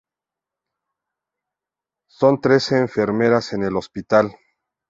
Son 2.09 2.41
tres 2.41 2.71
enfermeras 2.71 3.53
en 3.53 3.61
el 3.61 3.77
hospital. 3.77 4.35